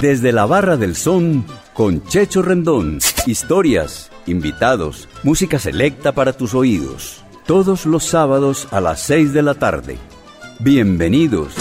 Desde 0.00 0.30
la 0.30 0.46
Barra 0.46 0.76
del 0.76 0.94
Son 0.94 1.44
con 1.74 2.04
Checho 2.04 2.40
Rendón. 2.40 3.00
Historias, 3.26 4.12
invitados, 4.26 5.08
música 5.24 5.58
selecta 5.58 6.12
para 6.12 6.34
tus 6.34 6.54
oídos. 6.54 7.24
Todos 7.46 7.84
los 7.84 8.04
sábados 8.04 8.68
a 8.70 8.80
las 8.80 9.00
6 9.00 9.32
de 9.32 9.42
la 9.42 9.54
tarde. 9.54 9.98
Bienvenidos. 10.60 11.52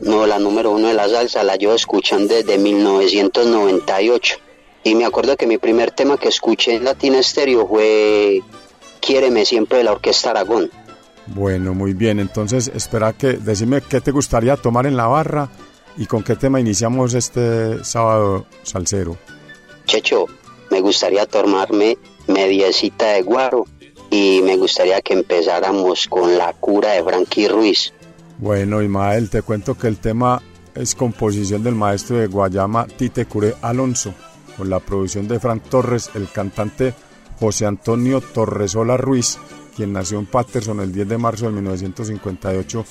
No, 0.00 0.26
la 0.26 0.38
número 0.38 0.70
uno 0.70 0.88
de 0.88 0.94
la 0.94 1.08
salsa 1.08 1.42
la 1.42 1.56
llevo 1.56 1.74
escuchando 1.74 2.34
desde 2.34 2.58
1998. 2.58 4.36
Y 4.84 4.94
me 4.94 5.04
acuerdo 5.04 5.36
que 5.36 5.46
mi 5.46 5.58
primer 5.58 5.92
tema 5.92 6.18
que 6.18 6.28
escuché 6.28 6.74
en 6.74 6.84
Latina 6.84 7.18
Estéreo 7.18 7.66
fue 7.66 8.42
Quiéreme 9.00 9.44
siempre 9.44 9.78
de 9.78 9.84
la 9.84 9.92
Orquesta 9.92 10.30
Aragón. 10.30 10.70
Bueno, 11.26 11.74
muy 11.74 11.94
bien. 11.94 12.20
Entonces, 12.20 12.70
espera 12.74 13.12
que 13.12 13.34
decime 13.34 13.80
qué 13.80 14.00
te 14.00 14.10
gustaría 14.10 14.56
tomar 14.56 14.86
en 14.86 14.96
la 14.96 15.06
barra 15.06 15.48
y 15.96 16.06
con 16.06 16.22
qué 16.22 16.36
tema 16.36 16.60
iniciamos 16.60 17.14
este 17.14 17.84
sábado 17.84 18.46
salsero. 18.62 19.16
Checho, 19.86 20.26
me 20.70 20.80
gustaría 20.80 21.26
tomarme 21.26 21.98
mediecita 22.26 23.12
de 23.12 23.22
guaro 23.22 23.66
y 24.10 24.40
me 24.42 24.56
gustaría 24.56 25.00
que 25.00 25.14
empezáramos 25.14 26.08
con 26.08 26.36
la 26.36 26.52
cura 26.52 26.92
de 26.92 27.02
Frankie 27.02 27.48
Ruiz. 27.48 27.92
Bueno, 28.38 28.82
Imael, 28.82 29.30
te 29.30 29.42
cuento 29.42 29.76
que 29.76 29.86
el 29.86 29.98
tema 29.98 30.42
es 30.74 30.94
composición 30.94 31.62
del 31.62 31.74
maestro 31.74 32.18
de 32.18 32.26
Guayama, 32.26 32.86
Tite 32.86 33.26
Cure 33.26 33.54
Alonso, 33.62 34.12
con 34.56 34.68
la 34.68 34.80
producción 34.80 35.28
de 35.28 35.38
Frank 35.38 35.62
Torres, 35.70 36.10
el 36.14 36.28
cantante 36.28 36.94
José 37.38 37.66
Antonio 37.66 38.20
Torresola 38.20 38.96
Ruiz 38.96 39.38
quien 39.74 39.92
nació 39.92 40.18
en 40.18 40.26
Patterson 40.26 40.80
el 40.80 40.92
10 40.92 41.08
de 41.08 41.18
marzo 41.18 41.46
de 41.46 41.52
1958 41.52 42.84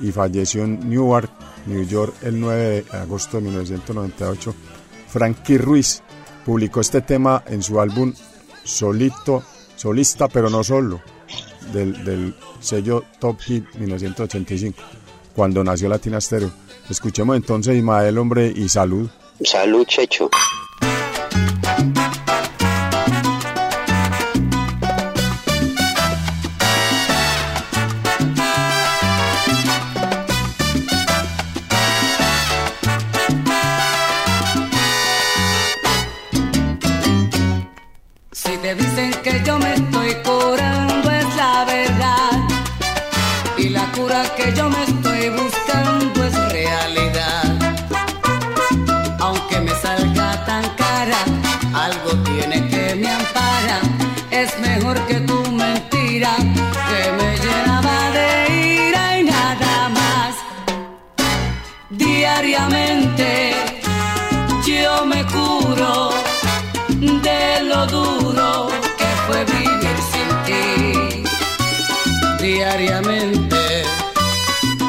y 0.00 0.12
falleció 0.12 0.64
en 0.64 0.88
Newark, 0.88 1.30
New 1.66 1.86
York, 1.86 2.14
el 2.22 2.40
9 2.40 2.84
de 2.90 2.96
agosto 2.98 3.36
de 3.36 3.44
1998. 3.44 4.54
Frankie 5.08 5.58
Ruiz 5.58 6.02
publicó 6.44 6.80
este 6.80 7.02
tema 7.02 7.44
en 7.46 7.62
su 7.62 7.80
álbum 7.80 8.12
Solito, 8.64 9.42
Solista, 9.76 10.28
pero 10.28 10.50
no 10.50 10.64
solo, 10.64 11.00
del, 11.72 12.34
sello 12.60 13.04
Top 13.18 13.40
Hit 13.40 13.64
1985, 13.74 14.78
cuando 15.34 15.62
nació 15.62 15.88
Latina 15.88 16.20
Stereo. 16.20 16.50
Escuchemos 16.88 17.36
entonces 17.36 17.76
Ismael, 17.76 18.18
hombre, 18.18 18.52
y 18.54 18.68
salud. 18.68 19.08
Salud, 19.44 19.84
Checho. 19.86 20.30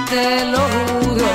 Te 0.10 0.46
lo 0.46 0.60
juro, 0.60 1.26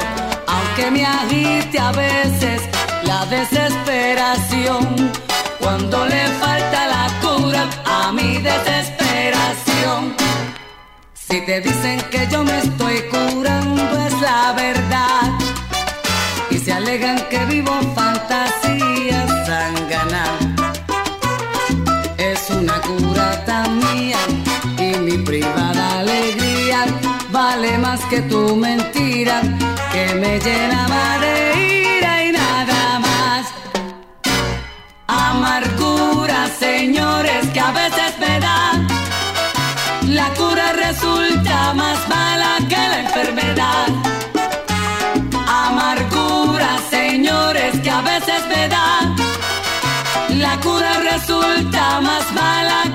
aunque 0.46 0.90
me 0.90 1.04
agite 1.04 1.78
a 1.78 1.92
veces 1.92 2.62
la 3.02 3.26
desesperación, 3.26 5.12
cuando 5.60 6.06
le 6.06 6.26
falta 6.40 6.86
la 6.86 7.06
cura 7.20 7.68
a 7.84 8.12
mi 8.12 8.38
desesperación. 8.38 10.14
Si 11.12 11.38
te 11.44 11.60
dicen 11.60 12.00
que 12.10 12.26
yo 12.30 12.42
me 12.42 12.58
estoy 12.60 13.02
curando 13.10 14.06
es 14.06 14.20
la 14.22 14.54
verdad. 14.56 15.32
Y 16.50 16.56
se 16.56 16.72
alegan 16.72 17.18
que 17.28 17.44
vivo 17.44 17.78
fantasías 17.94 18.67
que 28.10 28.22
tu 28.22 28.56
mentira 28.56 29.42
que 29.92 30.14
me 30.14 30.38
llenaba 30.38 31.18
de 31.18 31.98
ira 31.98 32.24
y 32.24 32.32
nada 32.32 32.98
más. 33.00 33.46
Amargura, 35.06 36.48
señores, 36.58 37.46
que 37.52 37.60
a 37.60 37.70
veces 37.72 38.12
me 38.18 38.40
da. 38.40 38.60
La 40.08 40.28
cura 40.30 40.72
resulta 40.72 41.74
más 41.74 41.98
mala 42.08 42.56
que 42.70 42.76
la 42.92 42.98
enfermedad. 43.00 43.88
Amargura, 45.46 46.78
señores, 46.88 47.78
que 47.80 47.90
a 47.90 48.00
veces 48.00 48.40
me 48.48 48.68
da. 48.68 48.88
La 50.30 50.56
cura 50.60 50.92
resulta 51.12 52.00
más 52.00 52.32
mala 52.32 52.87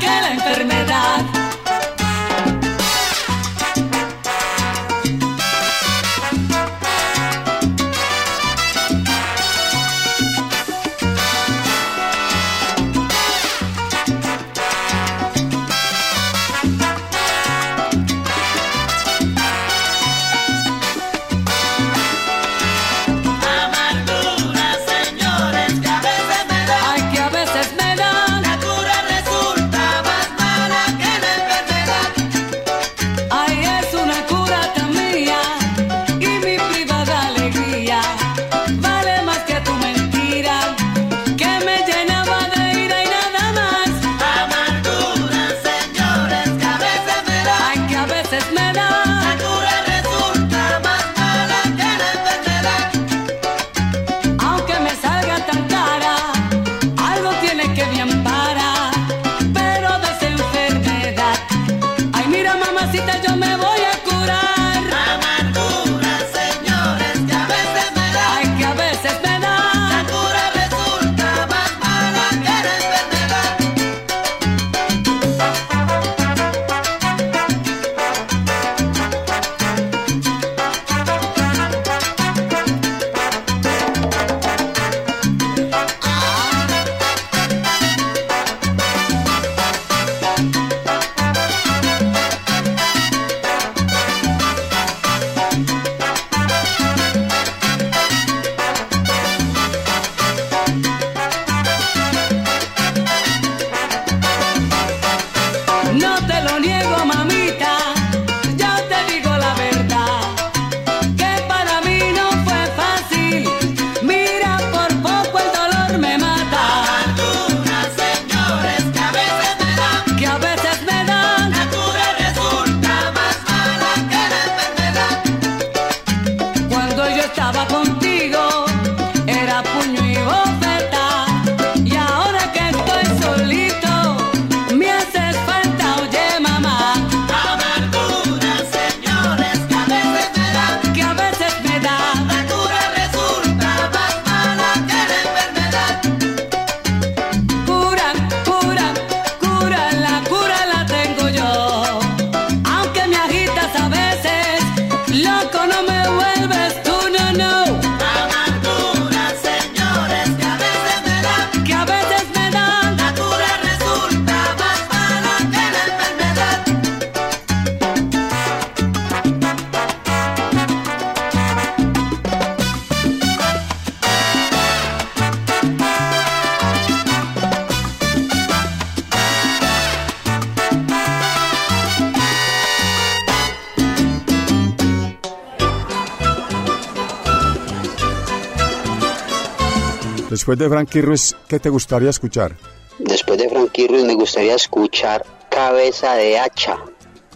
Después 190.43 190.59
de 190.59 190.67
Frankie 190.67 191.01
Ruiz, 191.01 191.37
¿qué 191.47 191.57
te 191.57 191.69
gustaría 191.69 192.09
escuchar? 192.09 192.53
Después 192.99 193.39
de 193.39 193.47
Frankie 193.47 193.87
Ruiz 193.87 194.03
me 194.03 194.13
gustaría 194.13 194.55
escuchar 194.55 195.25
Cabeza 195.49 196.15
de 196.15 196.37
Hacha 196.37 196.79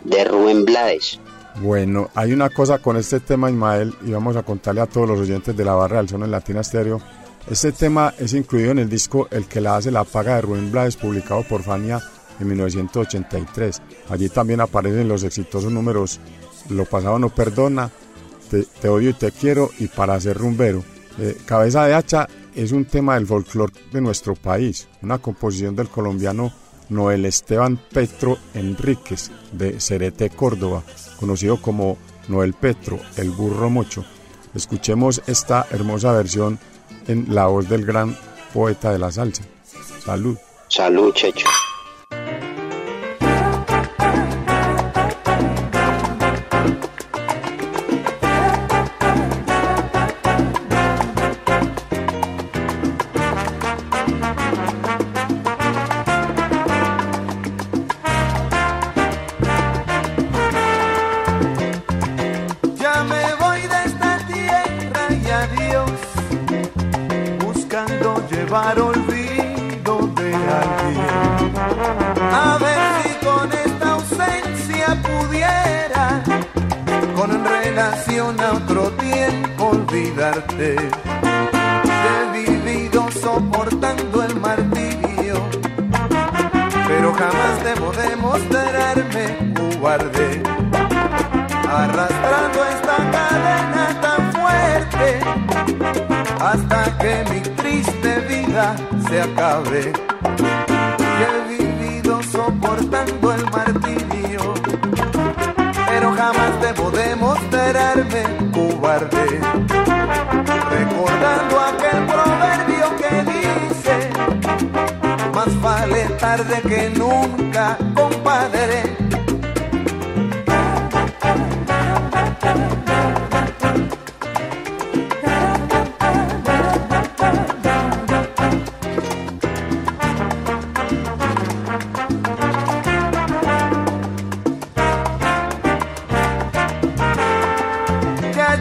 de 0.04 0.26
Rubén 0.26 0.66
Blades. 0.66 1.18
Bueno, 1.62 2.10
hay 2.16 2.34
una 2.34 2.50
cosa 2.50 2.80
con 2.80 2.98
este 2.98 3.22
tema, 3.22 3.50
Ismael, 3.50 3.96
y 4.06 4.12
vamos 4.12 4.36
a 4.36 4.44
contarle 4.44 4.82
a 4.82 4.88
todos 4.88 5.08
los 5.08 5.20
oyentes 5.22 5.56
de 5.56 5.64
la 5.64 5.74
barra 5.74 6.00
del 6.00 6.10
son 6.10 6.24
en 6.24 6.32
Latina 6.32 6.62
Stereo. 6.62 7.00
Este 7.50 7.72
tema 7.72 8.14
es 8.20 8.34
incluido 8.34 8.72
en 8.72 8.80
el 8.80 8.90
disco 8.90 9.30
El 9.32 9.48
que 9.48 9.62
la 9.62 9.78
hace 9.78 9.90
la 9.90 10.04
paga 10.04 10.36
de 10.36 10.42
Rubén 10.42 10.70
Blades, 10.70 10.98
publicado 10.98 11.44
por 11.44 11.64
Fania 11.64 12.02
en 12.42 12.48
1983. 12.50 13.82
Allí 14.10 14.28
también 14.28 14.60
aparecen 14.60 15.08
los 15.08 15.24
exitosos 15.24 15.72
números 15.72 16.20
Lo 16.68 16.84
pasado 16.84 17.18
no 17.20 17.30
perdona, 17.30 17.90
Te, 18.52 18.90
odio 18.90 19.12
y 19.12 19.14
te 19.14 19.32
quiero 19.32 19.70
y 19.80 19.88
Para 19.88 20.20
ser 20.20 20.38
rumbero. 20.38 20.84
Eh, 21.20 21.38
Cabeza 21.46 21.86
de 21.86 21.94
hacha 21.94 22.28
es 22.58 22.72
un 22.72 22.86
tema 22.86 23.14
del 23.14 23.28
folclore 23.28 23.74
de 23.92 24.02
nuestro 24.02 24.36
país, 24.36 24.88
una 25.04 25.20
composición 25.20 25.76
del 25.76 25.90
colombiano 25.90 26.52
Noel 26.90 27.26
Esteban 27.26 27.80
Petro 27.92 28.38
Enríquez 28.56 29.30
de 29.52 29.80
Cerete, 29.80 30.32
Córdoba, 30.32 30.84
conocido 31.20 31.62
como 31.62 31.98
Noel 32.28 32.54
Petro, 32.54 33.00
el 33.16 33.30
burro 33.30 33.70
mocho. 33.70 34.04
Escuchemos 34.56 35.22
esta 35.28 35.68
hermosa 35.70 36.12
versión 36.14 36.58
en 37.08 37.34
la 37.34 37.46
voz 37.46 37.70
del 37.70 37.86
gran 37.86 38.18
poeta 38.54 38.92
de 38.92 39.00
la 39.00 39.12
salsa. 39.12 39.44
Salud. 40.04 40.38
Salud, 40.68 41.14
Checho. 41.14 41.48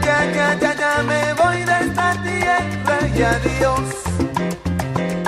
ya, 0.07 0.19
ya, 0.37 0.47
ya, 0.61 0.71
ya 0.81 1.03
me 1.09 1.21
voy 1.39 1.59
de 1.69 1.75
esta 1.85 2.07
tierra 2.27 2.97
y 3.17 3.21
adiós, 3.35 3.87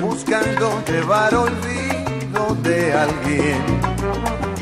buscando 0.02 0.68
llevar 0.88 1.34
olvido 1.36 2.44
de 2.68 2.80
alguien. 3.06 3.62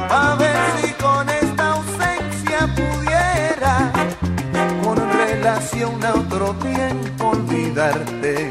A 0.10 0.36
ver 0.42 0.60
si 0.78 0.90
con 1.04 1.24
esta 1.30 1.66
ausencia 1.78 2.60
pudiera, 2.80 3.76
con 4.84 4.98
relación 5.22 6.04
a 6.04 6.12
otro 6.22 6.46
tiempo, 6.70 7.30
olvidarte. 7.38 8.50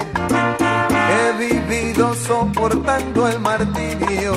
He 1.14 1.26
vivido 1.46 2.14
soportando 2.14 3.28
el 3.28 3.38
martirio, 3.40 4.32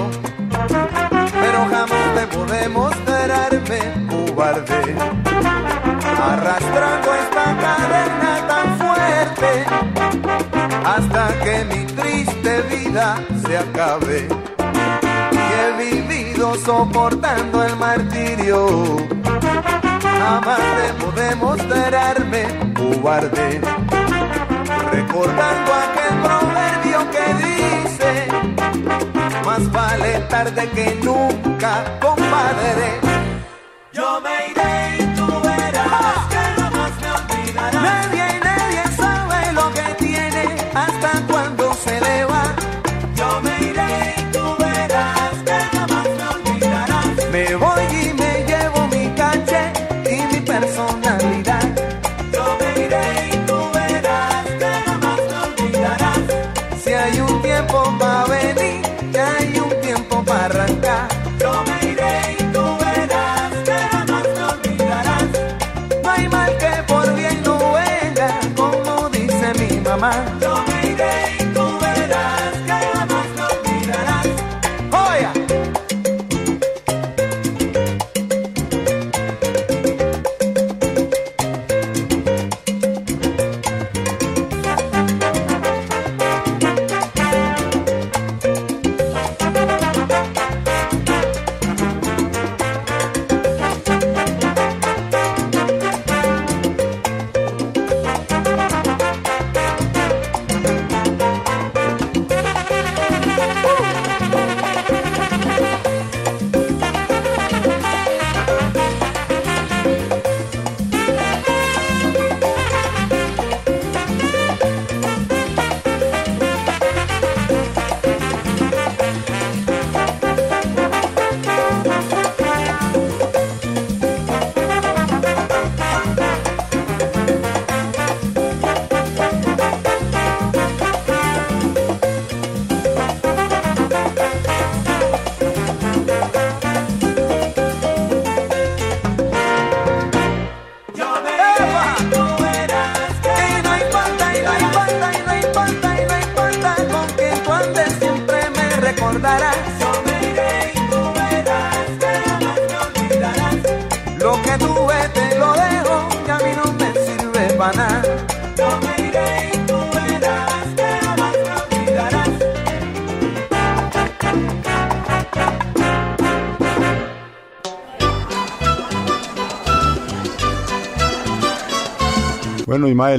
pero 1.42 1.60
jamás 1.74 2.06
te 2.16 2.26
podemos 2.36 2.90
mostrarme 2.96 4.09
cobarde, 4.40 4.96
arrastrando 6.32 7.14
esta 7.14 7.46
cadena 7.60 8.48
tan 8.48 8.78
fuerte 8.80 9.66
hasta 10.86 11.40
que 11.44 11.66
mi 11.66 11.86
triste 11.88 12.62
vida 12.74 13.18
se 13.46 13.58
acabe. 13.58 14.30
Y 15.34 15.42
he 15.60 15.92
vivido 15.92 16.56
soportando 16.56 17.66
el 17.66 17.76
martirio, 17.76 18.98
jamás 20.20 20.62
debo 20.80 21.12
demostrarme 21.12 22.44
cobarde, 22.76 23.60
recordando 24.94 25.70
aquel 25.84 26.14
proverbio 26.24 27.00
que 27.12 27.26
dice, 27.44 28.28
más 29.44 29.70
vale 29.70 30.20
tarde 30.30 30.70
que 30.70 30.98
nunca, 31.04 31.84
compadre. 32.00 33.19
Domain. 34.00 34.69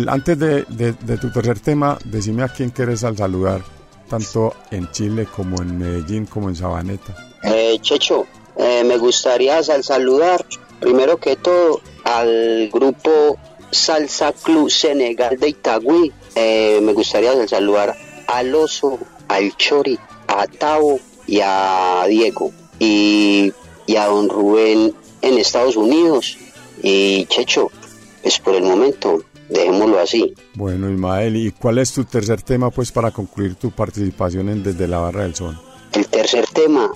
Antes 0.09 0.39
de, 0.39 1.17
tu 1.21 1.31
tercer 1.33 1.59
tema, 1.61 1.99
decime 2.05 2.43
a 2.45 2.49
quién 2.49 2.71
quieres 2.71 3.05
al 3.05 3.17
saludar, 3.17 3.63
tanto 4.09 4.55
en 4.71 4.91
Chile 4.91 5.27
como 5.35 5.61
en 5.63 5.79
Medellín 5.79 6.27
como 6.27 6.49
en 6.49 6.57
Sabaneta. 6.57 7.15
Eh, 7.43 7.79
Checho, 7.81 8.27
eh, 8.57 8.83
me 8.85 8.97
gustaría 8.99 9.63
sal- 9.63 9.83
saludar 9.85 10.45
primero 10.81 11.17
que 11.19 11.37
todo 11.37 11.81
al 12.05 12.69
grupo 12.73 13.39
Salsa 13.71 14.33
Club 14.33 14.71
Senegal 14.71 15.39
de 15.39 15.49
Itagüí. 15.49 16.13
Eh, 16.35 16.81
me 16.83 16.93
gustaría 16.93 17.33
sal- 17.35 17.49
saludar 17.49 17.97
al 18.27 18.55
Oso, 18.55 18.99
al 19.29 19.57
Chori, 19.57 19.99
a 20.27 20.47
Tavo 20.47 20.99
y 21.27 21.41
a 21.43 22.05
Diego 22.09 22.53
y, 22.79 23.53
y 23.87 23.97
a 23.97 24.07
don 24.07 24.29
Rubén 24.29 24.95
en 25.23 25.39
Estados 25.39 25.77
Unidos. 25.77 26.37
Y 26.83 27.27
Checho, 27.27 27.71
pues 28.23 28.39
por 28.39 28.55
el 28.55 28.63
momento, 28.65 29.23
dejémoslo 29.51 30.01
así. 30.01 30.35
Bueno, 30.55 30.91
Ismael, 30.91 31.37
¿y 31.37 31.53
cuál 31.53 31.79
es 31.79 31.93
tu 31.93 32.05
tercer 32.05 32.43
tema 32.43 32.71
pues 32.71 32.91
para 32.93 33.11
concluir 33.11 33.57
tu 33.57 33.71
participación 33.71 34.49
en 34.49 34.63
Desde 34.63 34.89
la 34.89 34.99
Barra 34.99 35.23
del 35.23 35.35
Sol? 35.35 35.61
El 35.93 36.07
tercer 36.07 36.47
tema, 36.47 36.91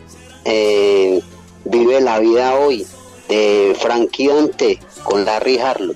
eh, 0.44 1.20
Vive 1.64 2.00
la 2.00 2.18
vida 2.18 2.54
hoy, 2.56 2.86
de 3.28 3.74
Frankie 3.80 4.28
Dante 4.28 4.78
con 5.02 5.24
Larry 5.24 5.58
Harlow. 5.58 5.94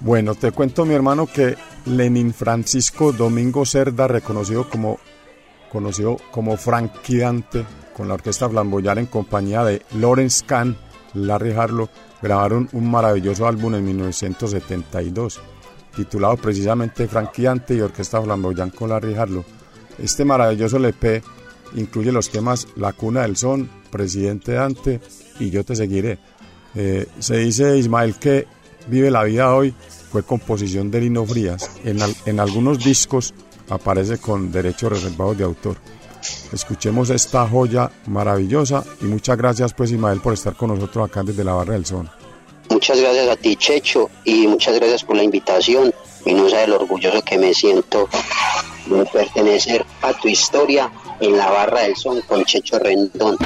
Bueno, 0.00 0.36
te 0.36 0.52
cuento 0.52 0.84
mi 0.84 0.94
hermano 0.94 1.26
que 1.26 1.56
Lenin 1.86 2.32
Francisco 2.32 3.12
Domingo 3.12 3.66
Cerda, 3.66 4.06
reconocido 4.06 4.68
como 4.70 4.98
conocido 5.72 6.16
como 6.30 6.56
Frankie 6.56 7.18
Dante, 7.18 7.64
con 7.96 8.08
la 8.08 8.14
orquesta 8.14 8.48
Flamboyar 8.48 8.98
en 8.98 9.06
compañía 9.06 9.64
de 9.64 9.82
Lawrence 9.98 10.44
Kahn, 10.46 10.76
Larry 11.14 11.52
Harlow, 11.52 11.88
grabaron 12.22 12.68
un 12.72 12.88
maravilloso 12.88 13.46
álbum 13.46 13.74
en 13.74 13.84
1972, 13.84 15.40
titulado 15.98 16.36
precisamente 16.36 17.08
Frankie 17.08 17.42
Dante 17.42 17.74
y 17.74 17.80
Orquesta 17.80 18.22
Flamboyant 18.22 18.72
con 18.72 18.90
Larry 18.90 19.14
Harlow. 19.14 19.44
Este 19.98 20.24
maravilloso 20.24 20.76
LP 20.76 21.22
incluye 21.74 22.12
los 22.12 22.30
temas 22.30 22.68
La 22.76 22.92
Cuna 22.92 23.22
del 23.22 23.36
Son, 23.36 23.68
Presidente 23.90 24.52
Dante 24.52 25.00
y 25.40 25.50
Yo 25.50 25.64
Te 25.64 25.74
Seguiré. 25.74 26.20
Eh, 26.76 27.08
se 27.18 27.38
dice 27.38 27.76
Ismael 27.76 28.14
que 28.14 28.46
Vive 28.86 29.10
la 29.10 29.24
Vida 29.24 29.52
Hoy 29.54 29.74
fue 30.10 30.22
composición 30.22 30.90
de 30.90 31.00
Lino 31.00 31.26
Frías. 31.26 31.68
En, 31.84 31.98
en 32.24 32.40
algunos 32.40 32.78
discos 32.82 33.34
aparece 33.68 34.18
con 34.18 34.52
derechos 34.52 34.92
reservados 34.92 35.36
de 35.36 35.44
autor. 35.44 35.76
Escuchemos 36.52 37.10
esta 37.10 37.46
joya 37.46 37.90
maravillosa 38.06 38.84
y 39.02 39.06
muchas 39.06 39.36
gracias 39.36 39.74
pues 39.74 39.90
Ismael 39.90 40.20
por 40.20 40.32
estar 40.32 40.54
con 40.54 40.70
nosotros 40.70 41.10
acá 41.10 41.22
desde 41.24 41.44
la 41.44 41.54
Barra 41.54 41.74
del 41.74 41.84
Son. 41.84 42.08
Muchas 42.70 43.00
gracias 43.00 43.28
a 43.28 43.36
ti, 43.36 43.56
Checho, 43.56 44.10
y 44.24 44.46
muchas 44.46 44.74
gracias 44.76 45.04
por 45.04 45.16
la 45.16 45.22
invitación. 45.22 45.92
Y 46.24 46.34
no 46.34 46.48
sabes 46.48 46.68
lo 46.68 46.76
orgulloso 46.76 47.22
que 47.22 47.38
me 47.38 47.54
siento 47.54 48.08
de 48.86 49.04
pertenecer 49.06 49.84
a 50.02 50.12
tu 50.12 50.28
historia 50.28 50.90
en 51.20 51.36
la 51.36 51.50
barra 51.50 51.82
del 51.82 51.96
son 51.96 52.20
con 52.22 52.44
Checho 52.44 52.78
Rendón. 52.78 53.36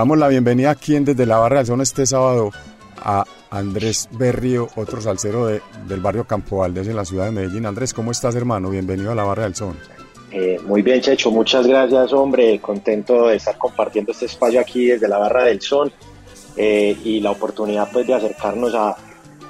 Damos 0.00 0.16
la 0.16 0.28
bienvenida 0.28 0.70
aquí 0.70 0.96
en 0.96 1.04
Desde 1.04 1.26
la 1.26 1.36
Barra 1.36 1.58
del 1.58 1.66
Son 1.66 1.82
este 1.82 2.06
sábado 2.06 2.50
a 3.02 3.22
Andrés 3.50 4.08
Berrío, 4.12 4.66
otro 4.76 4.98
salsero 5.02 5.46
de- 5.46 5.60
del 5.86 6.00
barrio 6.00 6.24
Campo 6.24 6.56
Valdés 6.58 6.88
en 6.88 6.96
la 6.96 7.04
ciudad 7.04 7.26
de 7.26 7.32
Medellín. 7.32 7.66
Andrés, 7.66 7.92
¿cómo 7.92 8.10
estás, 8.10 8.34
hermano? 8.34 8.70
Bienvenido 8.70 9.12
a 9.12 9.14
la 9.14 9.24
Barra 9.24 9.42
del 9.42 9.54
Son. 9.54 9.76
Eh, 10.32 10.58
muy 10.66 10.80
bien, 10.80 11.02
Checho, 11.02 11.30
muchas 11.30 11.66
gracias, 11.66 12.14
hombre. 12.14 12.58
Contento 12.60 13.26
de 13.28 13.36
estar 13.36 13.58
compartiendo 13.58 14.12
este 14.12 14.24
espacio 14.24 14.58
aquí 14.58 14.86
desde 14.86 15.06
la 15.06 15.18
Barra 15.18 15.44
del 15.44 15.60
Son 15.60 15.92
eh, 16.56 16.96
y 17.04 17.20
la 17.20 17.32
oportunidad 17.32 17.90
pues 17.92 18.06
de 18.06 18.14
acercarnos 18.14 18.74
a, 18.74 18.96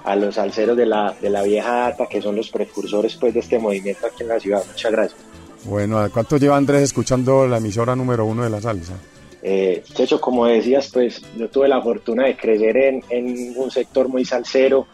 a 0.04 0.16
los 0.16 0.34
salseros 0.34 0.76
de 0.76 0.86
la, 0.86 1.14
de 1.22 1.30
la 1.30 1.42
vieja 1.44 1.72
data, 1.90 2.06
que 2.10 2.20
son 2.20 2.34
los 2.34 2.50
precursores 2.50 3.14
pues 3.14 3.34
de 3.34 3.38
este 3.40 3.60
movimiento 3.60 4.04
aquí 4.08 4.24
en 4.24 4.28
la 4.30 4.40
ciudad. 4.40 4.64
Muchas 4.66 4.90
gracias. 4.90 5.20
Bueno, 5.64 6.04
¿cuánto 6.12 6.38
lleva 6.38 6.56
Andrés 6.56 6.82
escuchando 6.82 7.46
la 7.46 7.58
emisora 7.58 7.94
número 7.94 8.24
uno 8.24 8.42
de 8.42 8.50
la 8.50 8.60
salsa? 8.60 8.94
Eh, 9.42 9.82
Checho, 9.94 10.20
como 10.20 10.46
decías, 10.46 10.90
pues 10.92 11.22
yo 11.36 11.48
tuve 11.48 11.68
la 11.68 11.80
fortuna 11.80 12.26
de 12.26 12.36
crecer 12.36 12.76
en, 12.76 13.04
en 13.08 13.54
un 13.56 13.70
sector 13.70 14.08
muy 14.08 14.24
salsero, 14.24 14.86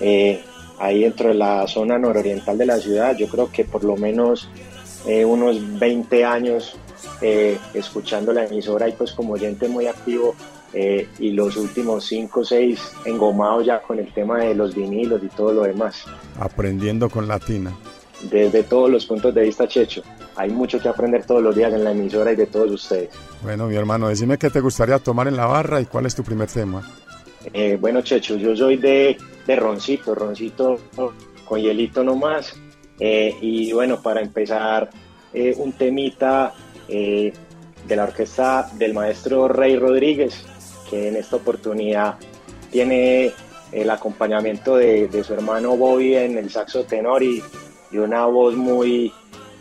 eh, 0.00 0.42
ahí 0.78 1.02
dentro 1.02 1.28
de 1.28 1.34
la 1.34 1.66
zona 1.66 1.98
nororiental 1.98 2.58
de 2.58 2.66
la 2.66 2.78
ciudad. 2.78 3.16
Yo 3.16 3.28
creo 3.28 3.50
que 3.50 3.64
por 3.64 3.84
lo 3.84 3.96
menos 3.96 4.48
eh, 5.06 5.24
unos 5.24 5.78
20 5.78 6.24
años 6.24 6.76
eh, 7.22 7.58
escuchando 7.72 8.32
la 8.32 8.44
emisora 8.44 8.88
y 8.88 8.92
pues 8.92 9.12
como 9.12 9.34
oyente 9.34 9.68
muy 9.68 9.86
activo 9.86 10.34
y 11.18 11.30
los 11.30 11.56
últimos 11.56 12.04
5 12.04 12.40
o 12.40 12.44
6 12.44 12.92
engomados 13.06 13.64
ya 13.64 13.80
con 13.80 13.98
el 13.98 14.12
tema 14.12 14.40
de 14.40 14.54
los 14.54 14.74
vinilos 14.74 15.22
y 15.24 15.28
todo 15.28 15.50
lo 15.50 15.62
demás. 15.62 16.04
Aprendiendo 16.38 17.08
con 17.08 17.26
Latina. 17.26 17.74
Desde 18.30 18.62
todos 18.62 18.90
los 18.90 19.06
puntos 19.06 19.34
de 19.34 19.44
vista, 19.44 19.66
Checho, 19.66 20.02
hay 20.36 20.50
mucho 20.50 20.78
que 20.78 20.88
aprender 20.88 21.24
todos 21.24 21.42
los 21.42 21.56
días 21.56 21.72
en 21.72 21.84
la 21.84 21.92
emisora 21.92 22.32
y 22.32 22.36
de 22.36 22.46
todos 22.46 22.70
ustedes. 22.70 23.10
Bueno, 23.42 23.66
mi 23.66 23.76
hermano, 23.76 24.08
decime 24.08 24.38
qué 24.38 24.50
te 24.50 24.60
gustaría 24.60 24.98
tomar 24.98 25.28
en 25.28 25.36
la 25.36 25.46
barra 25.46 25.80
y 25.80 25.86
cuál 25.86 26.06
es 26.06 26.14
tu 26.14 26.22
primer 26.22 26.48
tema. 26.48 26.82
Eh, 27.52 27.78
bueno, 27.80 28.02
Checho, 28.02 28.36
yo 28.36 28.56
soy 28.56 28.76
de, 28.76 29.16
de 29.46 29.56
roncito, 29.56 30.14
roncito 30.14 30.78
con 31.44 31.60
hielito 31.60 32.04
nomás. 32.04 32.54
Eh, 32.98 33.34
y 33.40 33.72
bueno, 33.72 34.02
para 34.02 34.20
empezar, 34.20 34.90
eh, 35.32 35.54
un 35.58 35.72
temita 35.72 36.54
eh, 36.88 37.32
de 37.86 37.96
la 37.96 38.04
orquesta 38.04 38.70
del 38.74 38.94
maestro 38.94 39.48
Rey 39.48 39.76
Rodríguez, 39.78 40.44
que 40.90 41.08
en 41.08 41.16
esta 41.16 41.36
oportunidad 41.36 42.16
tiene 42.70 43.32
el 43.72 43.90
acompañamiento 43.90 44.76
de, 44.76 45.08
de 45.08 45.24
su 45.24 45.34
hermano 45.34 45.76
Bobby 45.76 46.14
en 46.14 46.38
el 46.38 46.50
saxo 46.50 46.84
tenor 46.84 47.22
y, 47.22 47.42
y 47.90 47.98
una 47.98 48.26
voz 48.26 48.54
muy, 48.54 49.12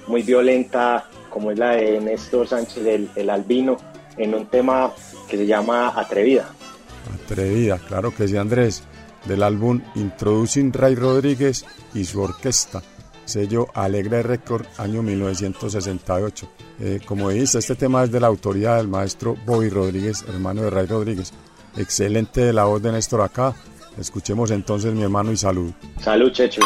muy 0.07 0.21
violenta, 0.21 1.05
como 1.29 1.51
es 1.51 1.59
la 1.59 1.71
de 1.71 1.99
Néstor 1.99 2.47
Sánchez, 2.47 2.85
el, 2.85 3.09
el 3.15 3.29
albino, 3.29 3.77
en 4.17 4.33
un 4.33 4.45
tema 4.47 4.91
que 5.27 5.37
se 5.37 5.45
llama 5.45 5.93
Atrevida. 5.95 6.49
Atrevida, 7.13 7.77
claro 7.79 8.13
que 8.13 8.27
sí, 8.27 8.37
Andrés, 8.37 8.83
del 9.25 9.43
álbum 9.43 9.81
Introducing 9.95 10.71
Ray 10.71 10.95
Rodríguez 10.95 11.65
y 11.93 12.05
su 12.05 12.21
orquesta, 12.21 12.81
sello 13.25 13.67
Alegre 13.73 14.23
Record, 14.23 14.65
año 14.77 15.01
1968. 15.01 16.47
Eh, 16.79 16.99
como 17.05 17.29
dice, 17.29 17.59
este 17.59 17.75
tema 17.75 18.03
es 18.03 18.11
de 18.11 18.19
la 18.19 18.27
autoría 18.27 18.75
del 18.75 18.87
maestro 18.87 19.35
Bobby 19.45 19.69
Rodríguez, 19.69 20.25
hermano 20.27 20.61
de 20.63 20.69
Ray 20.69 20.85
Rodríguez. 20.85 21.33
Excelente 21.77 22.53
la 22.53 22.65
voz 22.65 22.81
de 22.81 22.91
Néstor 22.91 23.21
acá. 23.21 23.53
Escuchemos 23.99 24.51
entonces, 24.51 24.93
mi 24.93 25.03
hermano, 25.03 25.31
y 25.31 25.37
salud. 25.37 25.71
Salud, 26.01 26.31
Checho. 26.31 26.61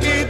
Si 0.00 0.27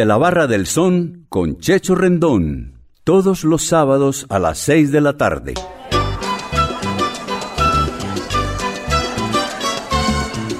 Desde 0.00 0.08
la 0.08 0.16
Barra 0.16 0.46
del 0.46 0.66
Son 0.66 1.26
con 1.28 1.58
Checho 1.58 1.94
Rendón, 1.94 2.80
todos 3.04 3.44
los 3.44 3.64
sábados 3.64 4.24
a 4.30 4.38
las 4.38 4.56
6 4.60 4.92
de 4.92 5.00
la 5.02 5.18
tarde. 5.18 5.52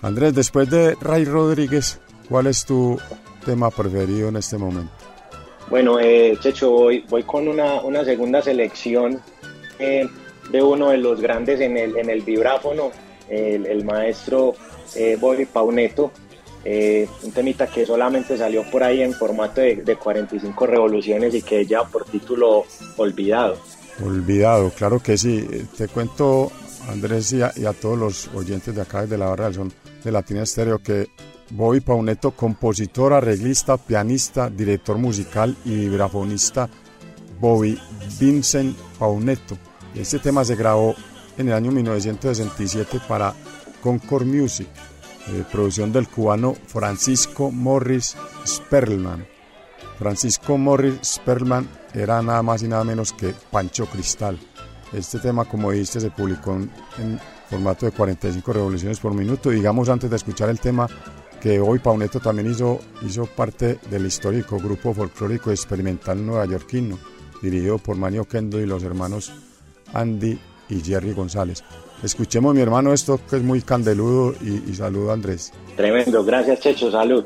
Andrés, 0.03 0.35
después 0.35 0.69
de 0.69 0.95
Ray 1.01 1.25
Rodríguez, 1.25 2.03
¿cuál 2.29 2.49
es 2.49 2.67
tu 2.67 3.01
tema 3.47 3.71
preferido 3.71 4.29
en 4.29 4.37
este 4.37 4.59
momento? 4.59 4.93
Bueno, 5.71 5.99
eh, 5.99 6.37
Checho, 6.39 6.71
voy, 6.73 7.07
voy 7.09 7.23
con 7.23 7.49
una, 7.49 7.81
una 7.81 8.05
segunda 8.05 8.43
selección 8.43 9.23
eh, 9.79 10.07
de 10.53 10.63
uno 10.63 10.91
de 10.91 10.99
los 10.99 11.19
grandes 11.19 11.63
en 11.63 11.79
el, 11.79 11.97
en 11.97 12.11
el 12.11 12.21
vibráfono, 12.21 12.91
el, 13.31 13.65
el 13.65 13.87
maestro 13.87 14.53
eh, 14.95 15.17
Bobby 15.19 15.47
Pauneto. 15.47 16.13
Eh, 16.65 17.09
un 17.23 17.33
temita 17.33 17.67
que 17.67 17.87
solamente 17.87 18.37
salió 18.37 18.63
por 18.71 18.83
ahí 18.83 19.03
en 19.03 19.15
formato 19.15 19.61
de, 19.61 19.77
de 19.77 19.97
45 19.97 20.67
revoluciones 20.67 21.35
y 21.35 21.43
que 21.43 21.65
ya 21.65 21.85
por 21.85 22.05
título 22.05 22.65
Olvidado. 22.97 23.57
Olvidado, 24.05 24.71
claro 24.71 25.01
que 25.01 25.17
sí. 25.17 25.47
Eh, 25.51 25.65
Te 25.77 25.89
cuento, 25.89 26.53
Andrés, 26.89 27.33
y 27.33 27.43
a, 27.43 27.53
y 27.57 27.65
a 27.65 27.73
todos 27.73 27.99
los 27.99 28.29
oyentes 28.35 28.75
de 28.75 28.83
acá 28.83 29.07
de 29.07 29.17
la 29.17 29.27
Barra 29.27 29.47
del 29.47 29.55
Son 29.55 29.73
de 30.05 30.13
Latina 30.13 30.43
Estéreo, 30.43 30.79
que 30.83 31.09
Bobby 31.51 31.81
Pauneto, 31.81 32.31
compositor, 32.31 33.13
arreglista, 33.13 33.77
pianista, 33.77 34.49
director 34.49 34.99
musical 34.99 35.57
y 35.65 35.75
vibrafonista, 35.75 36.69
Bobby 37.41 37.79
Vincent 38.19 38.77
Pauneto. 38.99 39.57
Este 39.95 40.19
tema 40.19 40.45
se 40.45 40.57
grabó 40.57 40.95
en 41.37 41.49
el 41.49 41.55
año 41.55 41.73
1967 41.73 43.01
para 43.09 43.35
Concord 43.83 44.27
Music, 44.27 44.69
eh, 45.33 45.45
producción 45.51 45.93
del 45.93 46.09
cubano 46.09 46.55
Francisco 46.67 47.51
Morris 47.51 48.17
Sperlman. 48.45 49.27
Francisco 49.99 50.59
Morris 50.59 50.99
Sperlman 51.05 51.69
era 51.95 52.21
nada 52.21 52.43
más 52.43 52.63
y 52.63 52.69
nada 52.69 52.83
menos 52.83 53.13
que 53.13 53.35
Pancho 53.51 53.87
Cristal. 53.87 54.39
Este 54.93 55.21
tema, 55.21 55.45
como 55.45 55.71
dijiste, 55.71 56.01
se 56.01 56.11
publicó 56.11 56.55
en, 56.55 57.21
formato 57.49 57.87
de 57.87 57.93
45 57.93 58.53
revoluciones 58.53 58.99
por 58.99 59.15
minuto. 59.15 59.51
Digamos, 59.51 59.89
antes 59.89 60.11
de 60.11 60.17
escuchar 60.17 60.51
el 60.51 60.59
tema, 60.59 60.89
que 61.41 61.61
hoy 61.61 61.79
Pauneto 61.79 62.19
también 62.19 62.51
hizo, 62.51 62.81
hizo 63.03 63.27
parte 63.27 63.79
del 63.89 64.07
histórico 64.07 64.59
grupo 64.59 64.93
folclórico 64.93 65.51
experimental 65.51 66.25
neoyorquino, 66.25 66.99
dirigido 67.41 67.79
por 67.79 67.97
Manio 67.97 68.25
Kendo 68.25 68.61
y 68.61 68.67
los 68.67 68.83
hermanos 68.83 69.33
Andy 69.93 70.41
y 70.69 70.81
Jerry 70.81 71.13
González. 71.13 71.63
Escuchemos, 72.03 72.55
mi 72.55 72.61
hermano, 72.61 72.93
esto 72.93 73.21
que 73.29 73.37
es 73.37 73.43
muy 73.43 73.61
candeludo 73.63 74.35
y, 74.41 74.71
y 74.71 74.75
saludo 74.75 75.11
a 75.11 75.15
Andrés. 75.15 75.53
Tremendo, 75.77 76.25
gracias 76.25 76.61
Checho, 76.61 76.91
salud. 76.91 77.25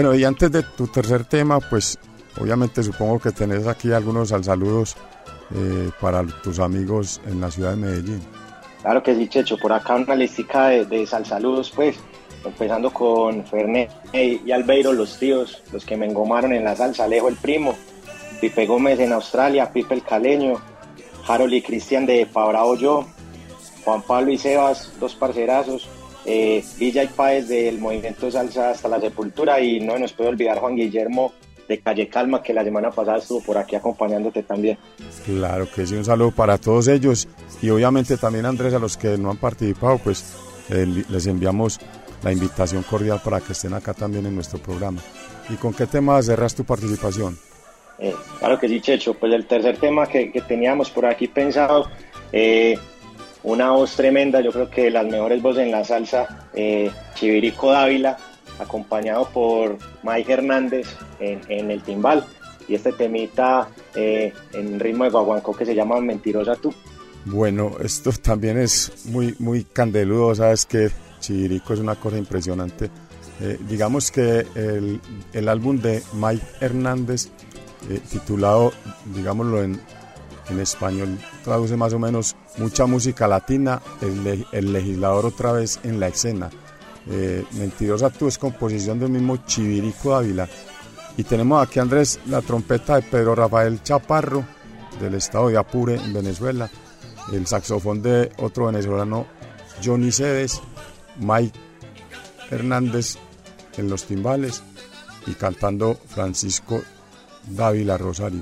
Bueno, 0.00 0.14
y 0.14 0.24
antes 0.24 0.50
de 0.50 0.62
tu 0.62 0.86
tercer 0.86 1.26
tema, 1.26 1.60
pues 1.60 1.98
obviamente 2.40 2.82
supongo 2.82 3.18
que 3.18 3.32
tenés 3.32 3.66
aquí 3.66 3.92
algunos 3.92 4.30
saludos 4.30 4.96
eh, 5.54 5.90
para 6.00 6.24
tus 6.42 6.58
amigos 6.58 7.20
en 7.26 7.38
la 7.38 7.50
ciudad 7.50 7.72
de 7.72 7.76
Medellín. 7.76 8.22
Claro 8.80 9.02
que 9.02 9.14
sí, 9.14 9.28
Checho. 9.28 9.58
Por 9.58 9.74
acá 9.74 9.96
una 9.96 10.14
listica 10.14 10.68
de, 10.68 10.86
de 10.86 11.06
salsaludos, 11.06 11.70
pues. 11.72 11.98
Empezando 12.42 12.90
con 12.94 13.44
Fernet 13.44 13.90
y 14.14 14.50
Albeiro, 14.50 14.94
los 14.94 15.18
tíos, 15.18 15.62
los 15.70 15.84
que 15.84 15.98
me 15.98 16.06
engomaron 16.06 16.54
en 16.54 16.64
la 16.64 16.74
salsa. 16.74 17.04
Alejo 17.04 17.28
el 17.28 17.36
primo, 17.36 17.74
Pipe 18.40 18.64
Gómez 18.64 19.00
en 19.00 19.12
Australia, 19.12 19.70
Pipe 19.70 19.92
el 19.92 20.02
Caleño, 20.02 20.62
Harold 21.28 21.52
y 21.52 21.60
Cristian 21.60 22.06
de 22.06 22.24
Fabrao 22.24 22.74
Yo, 22.74 23.06
Juan 23.84 24.00
Pablo 24.00 24.32
y 24.32 24.38
Sebas, 24.38 24.94
dos 24.98 25.14
parcerazos, 25.14 25.86
eh, 26.24 26.64
Villa 26.78 27.04
y 27.04 27.08
Páez 27.08 27.48
del 27.48 27.78
Movimiento 27.78 28.30
Salsa 28.30 28.70
hasta 28.70 28.88
la 28.88 29.00
Sepultura 29.00 29.60
y 29.60 29.80
no 29.80 29.98
nos 29.98 30.12
puede 30.12 30.30
olvidar 30.30 30.58
Juan 30.58 30.76
Guillermo 30.76 31.32
de 31.68 31.78
Calle 31.80 32.08
Calma 32.08 32.42
que 32.42 32.52
la 32.52 32.64
semana 32.64 32.90
pasada 32.90 33.18
estuvo 33.18 33.40
por 33.42 33.56
aquí 33.56 33.76
acompañándote 33.76 34.42
también. 34.42 34.76
Claro 35.24 35.68
que 35.72 35.86
sí, 35.86 35.94
un 35.94 36.04
saludo 36.04 36.32
para 36.32 36.58
todos 36.58 36.88
ellos 36.88 37.28
y 37.62 37.70
obviamente 37.70 38.16
también 38.16 38.46
Andrés 38.46 38.74
a 38.74 38.78
los 38.78 38.96
que 38.96 39.16
no 39.16 39.30
han 39.30 39.36
participado, 39.36 39.98
pues 39.98 40.36
eh, 40.68 41.04
les 41.08 41.26
enviamos 41.26 41.78
la 42.22 42.32
invitación 42.32 42.82
cordial 42.82 43.20
para 43.24 43.40
que 43.40 43.52
estén 43.52 43.72
acá 43.74 43.94
también 43.94 44.26
en 44.26 44.34
nuestro 44.34 44.58
programa. 44.58 45.00
¿Y 45.48 45.54
con 45.54 45.72
qué 45.72 45.86
tema 45.86 46.20
cerras 46.22 46.54
tu 46.54 46.64
participación? 46.64 47.38
Eh, 47.98 48.14
claro 48.38 48.58
que 48.58 48.68
sí, 48.68 48.80
Checho. 48.80 49.14
Pues 49.14 49.32
el 49.32 49.46
tercer 49.46 49.76
tema 49.76 50.06
que, 50.06 50.32
que 50.32 50.40
teníamos 50.40 50.90
por 50.90 51.06
aquí 51.06 51.28
pensado, 51.28 51.88
eh, 52.32 52.78
una 53.42 53.70
voz 53.70 53.96
tremenda, 53.96 54.40
yo 54.40 54.52
creo 54.52 54.70
que 54.70 54.90
las 54.90 55.06
mejores 55.06 55.40
voces 55.40 55.64
en 55.64 55.70
la 55.70 55.84
salsa, 55.84 56.48
eh, 56.54 56.90
Chivirico 57.14 57.72
Dávila, 57.72 58.18
acompañado 58.58 59.28
por 59.30 59.78
Mike 60.02 60.32
Hernández 60.32 60.86
en, 61.18 61.70
el 61.70 61.82
timbal. 61.82 62.24
Y 62.68 62.74
este 62.74 62.92
temita 62.92 63.68
eh, 63.94 64.32
en 64.52 64.78
ritmo 64.78 65.04
de 65.04 65.10
guaguancó 65.10 65.56
que 65.56 65.64
se 65.64 65.74
llama 65.74 66.00
Mentirosa 66.00 66.54
Tú. 66.54 66.72
Bueno, 67.24 67.76
esto 67.82 68.12
también 68.12 68.58
es 68.58 69.06
muy, 69.06 69.34
muy 69.38 69.64
candeludo, 69.64 70.34
sabes 70.34 70.66
que 70.66 70.90
Chivirico 71.20 71.74
es 71.74 71.80
una 71.80 71.96
cosa 71.96 72.16
impresionante. 72.16 72.90
Eh, 73.40 73.58
digamos 73.68 74.10
que 74.10 74.46
el, 74.54 75.00
el 75.32 75.48
álbum 75.48 75.78
de 75.80 76.02
Mike 76.14 76.44
Hernández, 76.60 77.28
eh, 77.88 78.00
titulado, 78.10 78.72
digámoslo 79.14 79.62
en, 79.62 79.80
en 80.50 80.60
español, 80.60 81.18
traduce 81.44 81.76
más 81.76 81.92
o 81.92 81.98
menos 81.98 82.36
mucha 82.58 82.86
música 82.86 83.28
latina, 83.28 83.80
el, 84.00 84.24
le- 84.24 84.46
el 84.52 84.72
legislador 84.72 85.26
otra 85.26 85.52
vez 85.52 85.78
en 85.84 86.00
la 86.00 86.08
escena. 86.08 86.50
Eh, 87.08 87.44
Mentirosa 87.52 88.10
tú 88.10 88.28
es 88.28 88.36
composición 88.38 88.98
del 88.98 89.10
mismo 89.10 89.36
Chivirico 89.46 90.10
Dávila. 90.10 90.48
Y 91.16 91.24
tenemos 91.24 91.66
aquí 91.66 91.78
Andrés 91.80 92.18
la 92.26 92.40
trompeta 92.42 92.96
de 92.96 93.02
Pedro 93.02 93.34
Rafael 93.34 93.82
Chaparro 93.82 94.44
del 95.00 95.14
estado 95.14 95.48
de 95.48 95.56
Apure 95.58 95.94
en 95.96 96.12
Venezuela, 96.12 96.68
el 97.32 97.46
saxofón 97.46 98.02
de 98.02 98.30
otro 98.38 98.66
venezolano 98.66 99.26
Johnny 99.84 100.12
Cedes, 100.12 100.60
Mike 101.18 101.58
Hernández 102.50 103.16
en 103.76 103.88
los 103.88 104.04
timbales 104.04 104.62
y 105.26 105.32
cantando 105.34 105.98
Francisco 106.08 106.80
Dávila 107.46 107.96
Rosario. 107.98 108.40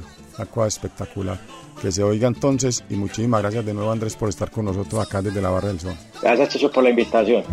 Una 0.55 0.67
espectacular. 0.67 1.41
Que 1.81 1.93
se 1.93 2.03
oiga 2.03 2.27
entonces 2.27 2.85
y 2.91 2.97
muchísimas 2.97 3.41
gracias 3.41 3.65
de 3.65 3.73
nuevo 3.75 3.93
Andrés 3.93 4.17
por 4.17 4.29
estar 4.29 4.51
con 4.51 4.65
nosotros 4.65 5.07
acá 5.07 5.23
desde 5.23 5.41
la 5.41 5.51
Barra 5.51 5.69
del 5.69 5.79
Sol. 5.79 5.95
Gracias, 6.21 6.49
Checho, 6.51 6.71
por 6.71 6.83
la 6.83 6.91
invitación. 6.91 7.45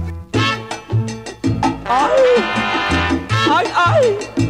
¡Ay, 1.87 3.67
ay! 3.75 4.17
Por 4.35 4.44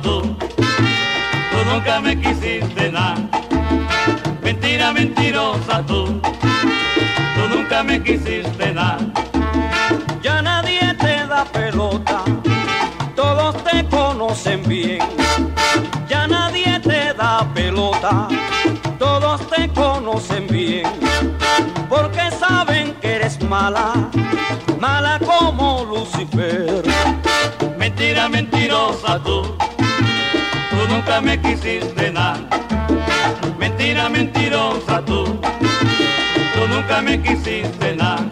tú, 0.00 0.20
tú 0.20 1.70
nunca 1.70 2.00
me 2.00 2.18
quisiste 2.18 2.90
nada. 2.90 3.16
Mentira, 4.42 4.92
mentirosa 4.92 5.84
tú, 5.86 6.20
tú 7.34 7.56
nunca 7.56 7.82
me 7.82 8.02
quisiste 8.02 8.72
nada. 8.72 8.98
Ya 10.22 10.40
nadie 10.40 10.94
te 10.94 11.26
da 11.26 11.44
pelota, 11.44 12.24
todos 13.14 13.62
te 13.64 13.84
conocen 13.88 14.62
bien. 14.64 15.00
Ya 16.08 16.26
nadie 16.26 16.78
te 16.80 17.12
da 17.14 17.46
pelota, 17.54 18.28
todos 18.98 19.40
te 19.50 19.68
conocen 19.70 20.46
bien. 20.46 20.86
Porque 21.88 22.30
saben 22.38 22.94
que 23.00 23.16
eres 23.16 23.42
mala, 23.42 23.92
mala 24.80 25.18
como 25.18 25.84
Lucifer. 25.84 26.82
Mentira, 27.76 28.28
mentirosa 28.28 29.18
tú, 29.24 29.56
tú 30.72 30.88
nunca 30.88 31.20
me 31.20 31.40
quisiste 31.40 32.10
nada. 32.10 32.40
Mentira, 33.58 34.08
mentirosa 34.08 35.04
tú, 35.04 35.24
tú 35.24 36.68
nunca 36.68 37.02
me 37.02 37.20
quisiste 37.20 37.94
nada. 37.96 38.24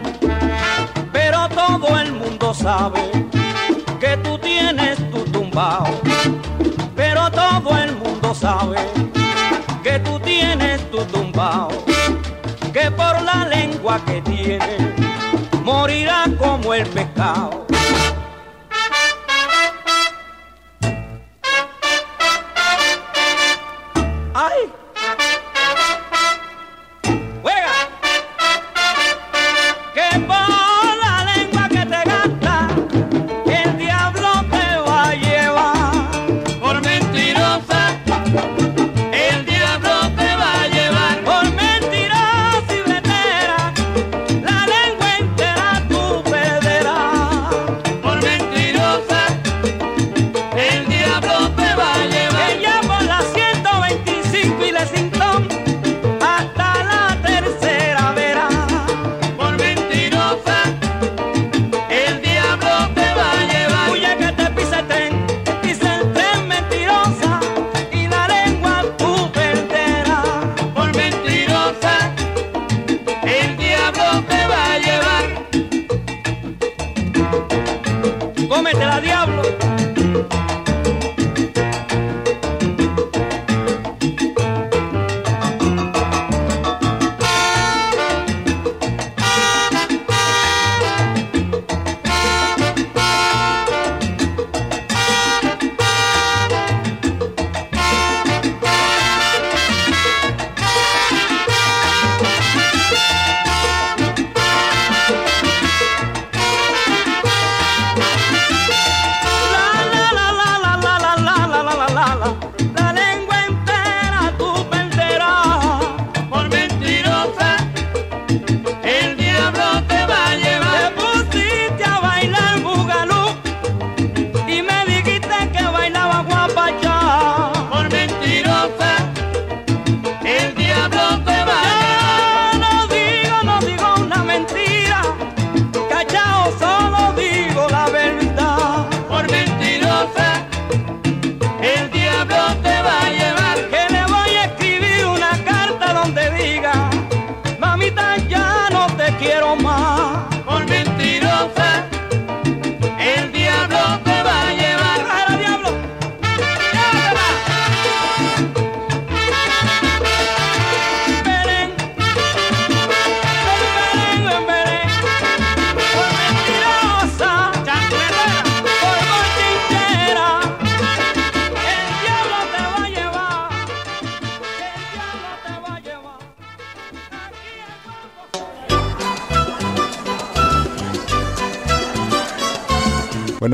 Pero 1.11 1.47
todo 1.49 1.99
el 1.99 2.11
mundo 2.13 2.53
sabe 2.53 3.11
que 3.99 4.17
tú 4.17 4.37
tienes 4.39 4.97
tu 5.11 5.23
tumbao. 5.25 5.87
Pero 6.95 7.29
todo 7.31 7.77
el 7.77 7.95
mundo 7.95 8.33
sabe 8.33 8.79
que 9.83 9.99
tú 9.99 10.19
tienes 10.19 10.79
tu 10.91 11.03
tumbao. 11.05 11.69
Que 12.73 12.89
por 12.91 13.21
la 13.21 13.47
lengua 13.47 13.99
que 14.05 14.21
tiene 14.21 14.77
morirá 15.63 16.25
como 16.39 16.73
el 16.73 16.87
pecado. 16.87 17.65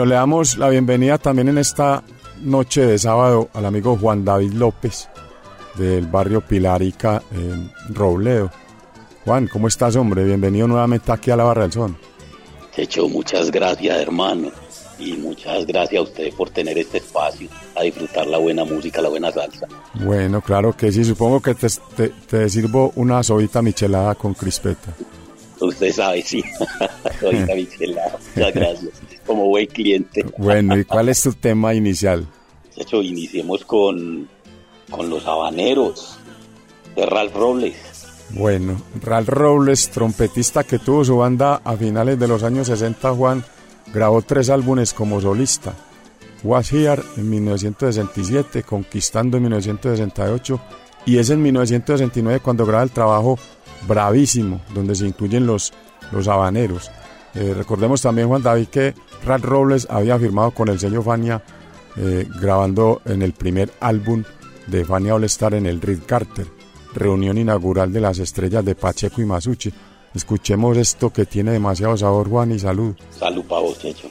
Le 0.08 0.16
damos 0.16 0.58
la 0.58 0.70
bienvenida 0.70 1.18
también 1.18 1.50
en 1.50 1.58
esta 1.58 2.04
noche 2.42 2.86
de 2.86 2.98
sábado 3.00 3.50
al 3.54 3.66
amigo 3.66 3.98
Juan 3.98 4.24
David 4.24 4.54
López 4.54 5.10
del 5.76 6.08
barrio 6.08 6.42
Pilarica 6.42 7.22
en 7.32 7.72
Robledo. 7.90 8.52
Juan, 9.26 9.48
¿cómo 9.48 9.68
estás, 9.68 9.96
hombre? 9.96 10.24
Bienvenido 10.24 10.68
nuevamente 10.68 11.12
aquí 11.12 11.32
a 11.32 11.36
la 11.36 11.44
Barra 11.44 11.64
del 11.64 11.72
Son. 11.74 11.98
Checho, 12.76 13.08
muchas 13.10 13.52
gracias, 13.52 13.98
hermano. 14.00 14.50
Y 15.00 15.14
muchas 15.14 15.66
gracias 15.68 16.00
a 16.00 16.04
usted 16.04 16.34
por 16.34 16.50
tener 16.50 16.76
este 16.80 16.98
espacio, 16.98 17.48
a 17.76 17.84
disfrutar 17.84 18.26
la 18.26 18.40
buena 18.40 18.64
música, 18.66 19.00
la 19.02 19.10
buena 19.10 19.32
salsa. 19.32 19.68
Bueno, 19.94 20.42
claro 20.42 20.76
que 20.76 20.92
sí. 20.92 21.04
Supongo 21.06 21.40
que 21.40 21.54
te, 21.54 21.68
te- 21.96 22.10
te 22.10 22.50
sirvo 22.50 22.92
una 22.96 23.22
sodita 23.22 23.62
michelada 23.62 24.16
con 24.16 24.34
crispeta. 24.34 24.94
Usted 25.60 25.92
sabe, 25.92 26.22
sí. 26.22 26.44
Soy 27.20 27.46
la 27.46 27.56
michelada. 27.56 28.18
Muchas 28.36 28.54
gracias. 28.54 28.92
Como 29.26 29.48
buen 29.48 29.68
cliente. 29.68 30.26
Bueno, 30.38 30.78
¿y 30.78 30.86
cuál 30.86 31.10
es 31.10 31.22
tu 31.22 31.34
tema 31.34 31.74
inicial? 31.74 32.28
Checho, 32.76 33.02
iniciemos 33.02 33.66
con, 33.66 34.28
con 34.90 35.10
los 35.10 35.26
habaneros 35.26 36.18
de 36.96 37.06
Ralph 37.06 37.36
Robles. 37.36 37.76
Bueno, 38.32 38.82
Ralph 39.02 39.30
Robles, 39.30 39.90
trompetista 39.90 40.64
que 40.64 40.80
tuvo 40.80 41.04
su 41.06 41.18
banda 41.18 41.62
a 41.64 41.76
finales 41.78 42.20
de 42.20 42.28
los 42.28 42.44
años 42.44 42.68
60, 42.68 43.14
Juan, 43.14 43.44
grabó 43.94 44.22
tres 44.22 44.50
álbumes 44.50 44.94
como 44.94 45.22
solista. 45.22 45.74
Was 46.44 46.72
Here 46.72 47.02
en 47.16 47.30
1967, 47.30 48.64
Conquistando 48.64 49.38
en 49.38 49.44
1968 49.44 50.62
y 51.06 51.18
es 51.18 51.30
en 51.30 51.42
1969 51.42 52.42
cuando 52.42 52.66
graba 52.66 52.84
el 52.84 52.92
trabajo 52.92 53.40
Bravísimo, 53.88 54.62
donde 54.74 54.96
se 54.96 55.06
incluyen 55.06 55.46
los, 55.46 55.74
los 56.12 56.28
habaneros. 56.28 56.90
Eh, 57.36 57.54
recordemos 57.56 58.02
también, 58.02 58.28
Juan 58.28 58.42
David, 58.42 58.68
que 58.68 58.94
Ralph 59.26 59.46
Robles 59.46 59.88
había 59.90 60.18
firmado 60.18 60.52
con 60.52 60.70
el 60.70 60.80
sello 60.80 61.04
Fania 61.04 61.44
eh, 61.96 62.28
grabando 62.40 63.02
en 63.06 63.22
el 63.22 63.34
primer 63.34 63.72
álbum 63.80 64.24
de 64.68 64.86
Fania 64.86 65.16
All 65.16 65.24
Star 65.26 65.54
en 65.54 65.66
el 65.66 65.82
Reed 65.82 66.00
Carter, 66.06 66.48
reunión 66.94 67.38
inaugural 67.38 67.92
de 67.92 68.02
las 68.02 68.20
estrellas 68.20 68.64
de 68.64 68.76
Pacheco 68.76 69.22
y 69.22 69.26
Masucci. 69.26 69.74
Escuchemos 70.14 70.78
esto 70.78 71.12
que 71.12 71.26
tiene 71.26 71.52
demasiado 71.52 71.98
sabor, 71.98 72.30
Juan, 72.30 72.52
y 72.52 72.60
salud. 72.60 72.96
Salud 73.12 73.44
para 73.46 73.62
vos, 73.62 73.80
Checho. 73.80 74.10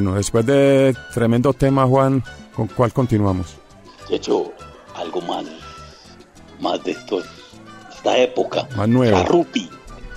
Bueno, 0.00 0.14
después 0.14 0.46
de 0.46 0.94
tremendo 1.12 1.52
tema, 1.52 1.84
Juan, 1.84 2.22
¿con 2.54 2.68
cuál 2.68 2.92
continuamos? 2.92 3.56
De 4.08 4.14
hecho, 4.14 4.52
algo 4.94 5.20
más, 5.22 5.44
más 6.60 6.84
de 6.84 6.92
estos, 6.92 7.24
esta 7.96 8.16
época. 8.16 8.68
Más 8.76 8.88
nuevo. 8.88 9.16
Charrupi. 9.16 9.68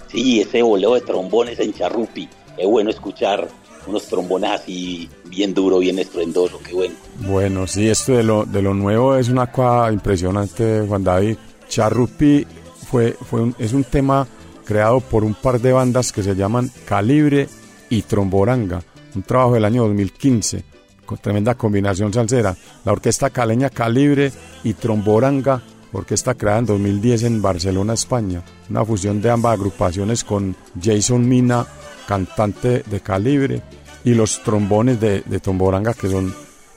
Sí, 0.06 0.40
ese 0.40 0.62
boleo 0.62 0.94
de 0.94 1.02
trombones 1.02 1.60
en 1.60 1.74
Charrupi. 1.74 2.30
Qué 2.56 2.64
bueno 2.68 2.92
escuchar 2.92 3.48
unos 3.88 4.06
trombones 4.06 4.52
así 4.52 5.10
bien 5.26 5.56
duro, 5.56 5.80
bien 5.80 5.98
estruendoso, 5.98 6.60
qué 6.64 6.76
bueno. 6.76 6.94
Bueno, 7.22 7.66
sí, 7.66 7.90
esto 7.90 8.12
de 8.12 8.22
lo, 8.22 8.46
de 8.46 8.62
lo 8.62 8.76
nuevo 8.76 9.16
es 9.16 9.30
una 9.30 9.52
cosa 9.52 9.92
impresionante, 9.92 10.86
Juan 10.88 11.04
David. 11.04 11.38
Charrupi 11.68 12.46
fue, 12.88 13.14
fue 13.14 13.42
un- 13.42 13.56
es 13.58 13.74
un 13.74 13.84
tema 13.84 14.28
creado 14.64 15.00
por 15.00 15.24
un 15.24 15.34
par 15.34 15.60
de 15.60 15.74
bandas 15.74 16.12
que 16.12 16.22
se 16.22 16.36
llaman 16.36 16.70
Calibre 16.86 17.50
y 17.90 18.04
Tromboranga, 18.04 18.84
un 19.16 19.24
trabajo 19.24 19.53
del 19.53 19.66
año 19.66 19.84
2015, 19.84 20.64
con 21.05 21.18
tremenda 21.18 21.55
combinación 21.55 22.14
salsera. 22.14 22.55
La 22.86 22.91
orquesta 22.91 23.30
caleña 23.30 23.70
Calibre 23.70 24.32
y 24.64 24.74
Tromboranga, 24.74 25.62
orquesta 25.93 26.36
creada 26.36 26.59
en 26.59 26.66
2010 26.68 27.24
en 27.24 27.41
Barcelona, 27.41 27.93
España. 27.93 28.43
Una 28.70 28.86
fusión 28.86 29.22
de 29.22 29.30
ambas 29.30 29.53
agrupaciones 29.53 30.24
con 30.24 30.55
Jason 30.82 31.28
Mina, 31.28 31.66
cantante 32.07 32.84
de 32.84 32.99
Calibre, 33.01 33.62
y 34.03 34.14
los 34.14 34.41
trombones 34.43 34.99
de, 34.99 35.22
Tromboranga 35.39 35.93
que 35.93 36.09
son 36.09 36.34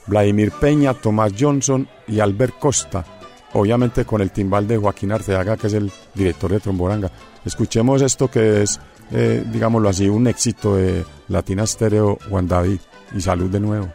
Vladimir 0.07 0.51
Peña, 0.51 0.93
Tomás 0.93 1.33
Johnson 1.37 1.87
y 2.07 2.19
Albert 2.19 2.59
Costa. 2.59 3.05
Obviamente 3.53 4.05
con 4.05 4.21
el 4.21 4.31
timbal 4.31 4.67
de 4.67 4.77
Joaquín 4.77 5.11
Arteaga, 5.11 5.57
que 5.57 5.67
es 5.67 5.73
el 5.73 5.91
director 6.13 6.51
de 6.51 6.59
Tromboranga. 6.59 7.11
Escuchemos 7.45 8.01
esto 8.01 8.29
que 8.29 8.61
es, 8.63 8.79
eh, 9.11 9.43
digámoslo 9.51 9.89
así, 9.89 10.07
un 10.09 10.27
éxito 10.27 10.75
de 10.75 11.05
Latina 11.27 11.65
Stereo, 11.65 12.17
Juan 12.29 12.47
David. 12.47 12.79
Y 13.15 13.21
salud 13.21 13.49
de 13.49 13.59
nuevo. 13.59 13.87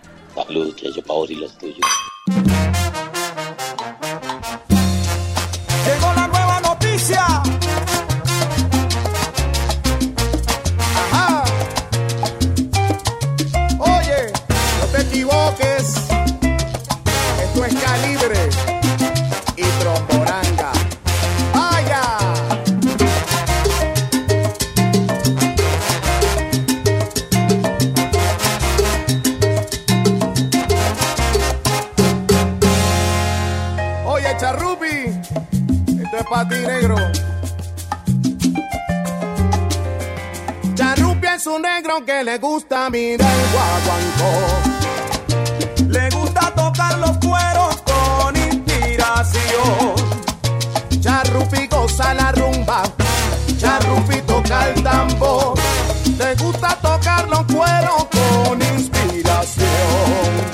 Checho, 0.77 1.03
para 1.03 1.19
vos 1.19 1.31
y 1.31 1.35
los 1.35 1.59
tuyos. 1.59 1.77
Charrupi, 34.41 34.87
esto 36.03 36.17
es 36.17 36.25
para 36.31 36.49
ti, 36.49 36.55
negro. 36.67 36.97
Charrupi 40.75 41.27
es 41.27 41.47
un 41.47 41.61
negro 41.61 42.03
que 42.07 42.25
le 42.25 42.39
gusta 42.39 42.89
mirar 42.89 43.31
el 43.31 43.51
guaguancó. 43.53 44.33
Le 45.91 46.09
gusta 46.09 46.55
tocar 46.55 46.99
los 47.01 47.19
cueros 47.19 47.83
con 47.83 48.35
inspiración. 48.35 49.95
Charrupi 51.03 51.67
goza 51.67 52.15
la 52.15 52.33
rumba, 52.33 52.85
Charrupi 53.59 54.23
toca 54.23 54.69
el 54.71 54.83
tambor. 54.83 55.59
Le 56.17 56.35
gusta 56.37 56.79
tocar 56.81 57.29
los 57.29 57.43
cueros 57.43 58.07
con 58.07 58.63
inspiración. 58.63 60.50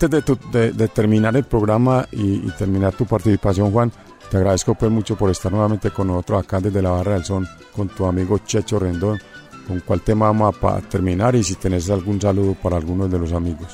Antes 0.00 0.10
de, 0.10 0.22
tu- 0.22 0.38
de- 0.52 0.72
de 0.72 0.88
terminar 0.88 1.36
el 1.36 1.44
programa 1.44 2.06
y, 2.12 2.36
y 2.46 2.50
terminar 2.56 2.94
tu 2.94 3.04
participación, 3.04 3.72
Juan, 3.72 3.90
te 4.30 4.36
agradezco 4.36 4.74
pues 4.76 4.90
mucho 4.92 5.16
por 5.16 5.28
estar 5.30 5.50
nuevamente 5.50 5.90
con 5.90 6.06
nosotros 6.06 6.44
acá 6.44 6.60
desde 6.60 6.80
la 6.82 6.90
Barra 6.90 7.14
del 7.14 7.24
Son, 7.24 7.48
con 7.74 7.88
tu 7.88 8.04
amigo 8.06 8.38
Checho 8.46 8.78
Rendón. 8.78 9.18
¿Con 9.66 9.80
cuál 9.80 10.00
tema 10.02 10.26
vamos 10.26 10.54
a 10.62 10.80
terminar? 10.82 11.34
Y 11.34 11.42
si 11.42 11.56
tenés 11.56 11.90
algún 11.90 12.20
saludo 12.20 12.54
para 12.54 12.76
algunos 12.76 13.10
de 13.10 13.18
los 13.18 13.32
amigos. 13.32 13.66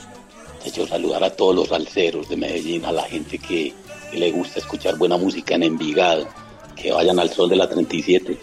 hecho 0.64 0.86
saludar 0.86 1.22
a 1.24 1.30
todos 1.30 1.54
los 1.54 1.68
salseros 1.68 2.28
de 2.28 2.36
Medellín, 2.38 2.84
a 2.86 2.92
la 2.92 3.02
gente 3.04 3.38
que, 3.38 3.74
que 4.10 4.18
le 4.18 4.32
gusta 4.32 4.58
escuchar 4.60 4.96
buena 4.96 5.16
música 5.18 5.54
en 5.54 5.62
Envigado, 5.64 6.26
que 6.74 6.90
vayan 6.90 7.18
al 7.20 7.28
sol 7.30 7.48
de 7.50 7.56
la 7.56 7.68
37 7.68 8.38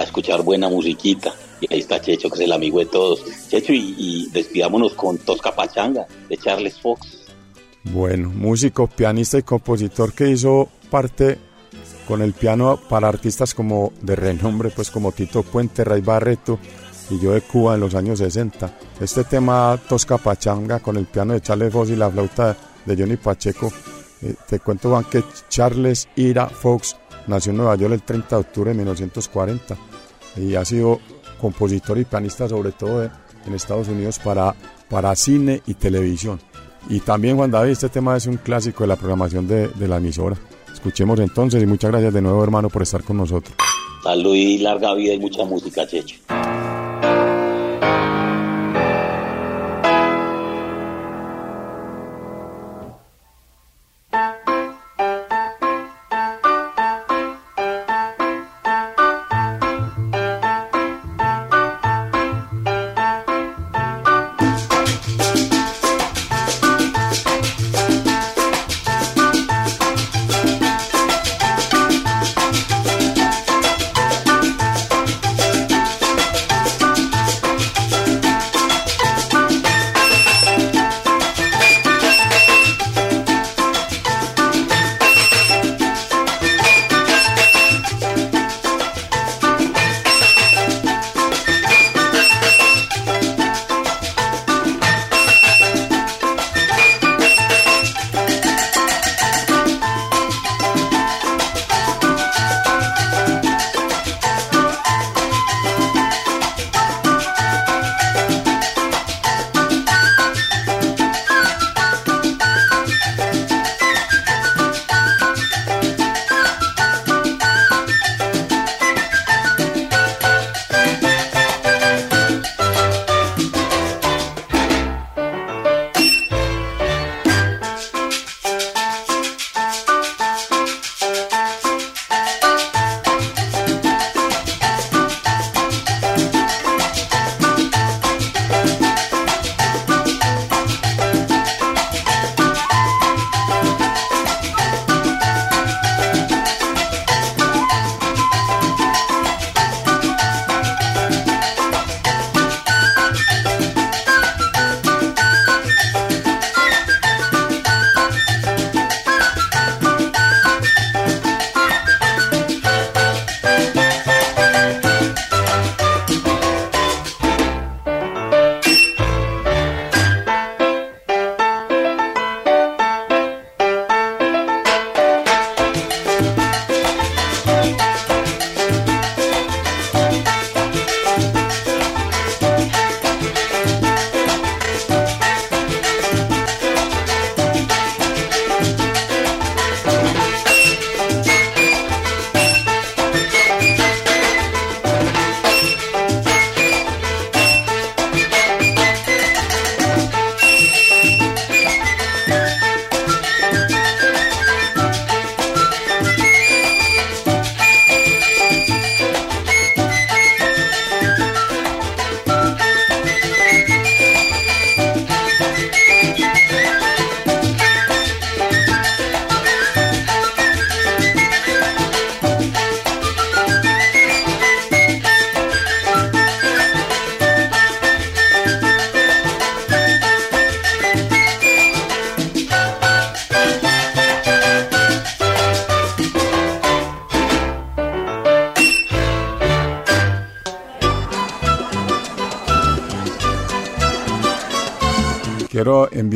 a 0.00 0.02
escuchar 0.02 0.42
buena 0.42 0.68
musiquita. 0.68 1.34
Y 1.60 1.72
ahí 1.72 1.80
está 1.80 2.00
Checho, 2.00 2.28
que 2.28 2.36
es 2.36 2.40
el 2.42 2.52
amigo 2.52 2.78
de 2.78 2.86
todos. 2.86 3.22
Checho, 3.48 3.72
y, 3.72 4.28
despidámonos 4.32 4.94
con 4.94 5.18
Tosca 5.18 5.54
Pachanga 5.54 6.06
de 6.28 6.36
Charles 6.36 6.78
Fox. 6.80 7.24
Bueno, 7.84 8.30
músico, 8.30 8.88
pianista 8.88 9.38
y 9.38 9.42
compositor 9.42 10.12
que 10.12 10.30
hizo 10.30 10.68
parte 10.90 11.38
con 12.06 12.20
el 12.22 12.32
piano 12.32 12.78
para 12.88 13.08
artistas 13.08 13.54
como 13.54 13.92
de 14.00 14.16
renombre, 14.16 14.70
pues 14.70 14.90
como 14.90 15.12
Tito 15.12 15.42
Puente, 15.42 15.84
Ray 15.84 16.00
Barreto 16.00 16.58
y 17.10 17.20
yo 17.20 17.32
de 17.32 17.40
Cuba 17.40 17.74
en 17.74 17.80
los 17.80 17.94
años 17.94 18.18
60. 18.18 18.72
Este 19.00 19.24
tema 19.24 19.78
Tosca 19.88 20.18
Pachanga 20.18 20.80
con 20.80 20.96
el 20.96 21.06
piano 21.06 21.32
de 21.32 21.40
Charles 21.40 21.72
Fox 21.72 21.90
y 21.90 21.96
la 21.96 22.10
flauta 22.10 22.56
de 22.84 22.96
Johnny 22.96 23.16
Pacheco. 23.16 23.72
eh, 24.22 24.34
te 24.48 24.60
cuento, 24.60 24.90
Juan, 24.90 25.04
que 25.04 25.22
Charles 25.48 26.08
Ira 26.16 26.48
Fox 26.48 26.96
nació 27.26 27.50
en 27.50 27.58
Nueva 27.58 27.76
York 27.76 27.92
el 27.94 28.02
30 28.02 28.36
de 28.36 28.40
octubre 28.40 28.70
de 28.70 28.76
1940 28.76 29.76
y 30.36 30.54
ha 30.54 30.64
sido 30.64 31.00
compositor 31.40 31.98
y 31.98 32.04
pianista 32.04 32.48
sobre 32.48 32.72
todo 32.72 33.04
en 33.04 33.54
Estados 33.54 33.88
Unidos 33.88 34.18
para, 34.18 34.54
para 34.88 35.14
cine 35.16 35.62
y 35.66 35.74
televisión. 35.74 36.40
Y 36.88 37.00
también 37.00 37.36
Juan 37.36 37.50
David, 37.50 37.72
este 37.72 37.88
tema 37.88 38.16
es 38.16 38.26
un 38.26 38.36
clásico 38.36 38.84
de 38.84 38.88
la 38.88 38.96
programación 38.96 39.46
de, 39.48 39.68
de 39.68 39.88
la 39.88 39.96
emisora. 39.96 40.36
Escuchemos 40.72 41.18
entonces 41.20 41.62
y 41.62 41.66
muchas 41.66 41.90
gracias 41.90 42.14
de 42.14 42.22
nuevo 42.22 42.42
hermano 42.44 42.68
por 42.68 42.82
estar 42.82 43.02
con 43.02 43.16
nosotros. 43.16 43.56
Salud 44.02 44.34
y 44.34 44.58
larga 44.58 44.94
vida 44.94 45.14
y 45.14 45.18
mucha 45.18 45.44
música, 45.44 45.86
Checho. 45.86 46.16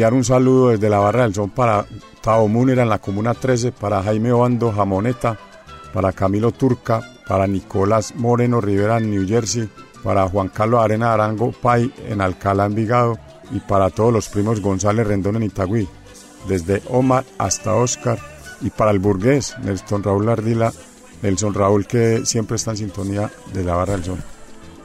Enviar 0.00 0.14
un 0.14 0.24
saludo 0.24 0.70
desde 0.70 0.88
la 0.88 0.98
Barra 0.98 1.24
del 1.24 1.34
Son 1.34 1.50
para 1.50 1.84
Tao 2.22 2.48
Múnera 2.48 2.84
en 2.84 2.88
la 2.88 3.00
Comuna 3.00 3.34
13, 3.34 3.70
para 3.70 4.02
Jaime 4.02 4.32
Obando 4.32 4.72
Jamoneta, 4.72 5.38
para 5.92 6.14
Camilo 6.14 6.52
Turca, 6.52 7.02
para 7.28 7.46
Nicolás 7.46 8.14
Moreno 8.16 8.62
Rivera 8.62 8.96
en 8.96 9.10
New 9.10 9.28
Jersey, 9.28 9.68
para 10.02 10.26
Juan 10.26 10.48
Carlos 10.48 10.82
Arena 10.82 11.12
Arango 11.12 11.52
Pai 11.52 11.92
en 12.08 12.22
Alcalá, 12.22 12.64
Envigado, 12.64 13.18
y 13.50 13.60
para 13.60 13.90
todos 13.90 14.10
los 14.10 14.30
primos 14.30 14.62
González 14.62 15.06
Rendón 15.06 15.36
en 15.36 15.42
Itagüí, 15.42 15.86
desde 16.48 16.80
Omar 16.88 17.26
hasta 17.36 17.74
Oscar, 17.74 18.18
y 18.62 18.70
para 18.70 18.92
el 18.92 19.00
burgués 19.00 19.54
Nelson 19.62 20.02
Raúl 20.02 20.30
Ardila, 20.30 20.72
Nelson 21.20 21.52
Raúl 21.52 21.86
que 21.86 22.24
siempre 22.24 22.56
está 22.56 22.70
en 22.70 22.78
sintonía 22.78 23.30
de 23.52 23.64
la 23.64 23.74
Barra 23.74 23.92
del 23.96 24.04
Sol. 24.04 24.18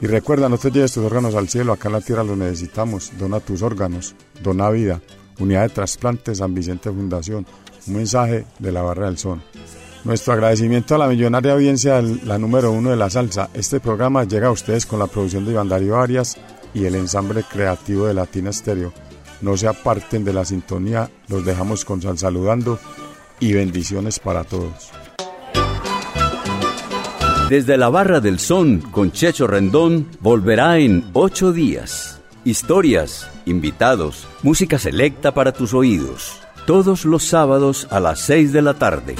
Y 0.00 0.06
recuerda, 0.06 0.48
no 0.48 0.58
te 0.58 0.70
lleves 0.70 0.92
tus 0.92 1.04
órganos 1.04 1.34
al 1.34 1.48
cielo, 1.48 1.72
acá 1.72 1.88
en 1.88 1.94
la 1.94 2.00
tierra 2.00 2.22
los 2.22 2.36
necesitamos. 2.36 3.12
Dona 3.18 3.40
tus 3.40 3.62
órganos, 3.62 4.14
dona 4.42 4.68
vida. 4.70 5.00
Unidad 5.38 5.62
de 5.62 5.68
Trasplantes 5.70 6.38
San 6.38 6.54
Vicente 6.54 6.90
Fundación. 6.90 7.46
Un 7.86 7.94
mensaje 7.94 8.44
de 8.58 8.72
la 8.72 8.82
Barra 8.82 9.06
del 9.06 9.18
Sol. 9.18 9.42
Nuestro 10.04 10.34
agradecimiento 10.34 10.94
a 10.94 10.98
la 10.98 11.08
millonaria 11.08 11.52
audiencia, 11.52 12.00
la 12.00 12.38
número 12.38 12.70
uno 12.72 12.90
de 12.90 12.96
la 12.96 13.10
salsa. 13.10 13.50
Este 13.54 13.80
programa 13.80 14.24
llega 14.24 14.48
a 14.48 14.52
ustedes 14.52 14.86
con 14.86 14.98
la 14.98 15.06
producción 15.06 15.44
de 15.44 15.52
Iván 15.52 15.68
Darío 15.68 15.98
Arias 15.98 16.36
y 16.74 16.84
el 16.84 16.94
ensamble 16.94 17.42
creativo 17.42 18.06
de 18.06 18.14
Latina 18.14 18.50
Estéreo. 18.50 18.92
No 19.40 19.56
se 19.56 19.66
aparten 19.66 20.24
de 20.24 20.32
la 20.32 20.44
sintonía, 20.44 21.10
los 21.28 21.44
dejamos 21.44 21.84
con 21.84 22.00
Sal 22.00 22.18
saludando 22.18 22.78
y 23.40 23.52
bendiciones 23.52 24.18
para 24.18 24.44
todos. 24.44 24.92
Desde 27.48 27.76
la 27.76 27.88
barra 27.88 28.18
del 28.18 28.40
son 28.40 28.80
con 28.80 29.12
Checho 29.12 29.46
Rendón 29.46 30.08
volverá 30.18 30.78
en 30.78 31.04
ocho 31.12 31.52
días. 31.52 32.20
Historias, 32.44 33.30
invitados, 33.44 34.26
música 34.42 34.80
selecta 34.80 35.32
para 35.32 35.52
tus 35.52 35.72
oídos. 35.72 36.40
Todos 36.66 37.04
los 37.04 37.22
sábados 37.22 37.86
a 37.90 38.00
las 38.00 38.18
seis 38.18 38.52
de 38.52 38.62
la 38.62 38.74
tarde. 38.74 39.14